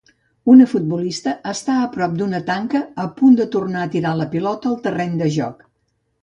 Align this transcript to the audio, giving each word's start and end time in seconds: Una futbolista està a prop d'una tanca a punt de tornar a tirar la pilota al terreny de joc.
Una 0.51 0.65
futbolista 0.69 1.33
està 1.51 1.75
a 1.81 1.89
prop 1.97 2.15
d'una 2.21 2.39
tanca 2.47 2.81
a 3.05 3.05
punt 3.19 3.37
de 3.41 3.47
tornar 3.57 3.85
a 3.85 3.91
tirar 3.97 4.15
la 4.23 4.27
pilota 4.33 4.73
al 4.73 4.81
terreny 4.89 5.15
de 5.23 5.31
joc. 5.39 5.63